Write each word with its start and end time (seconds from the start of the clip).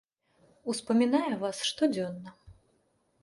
Успамінае 0.73 1.33
вас 1.43 1.57
штодзенна. 1.69 2.29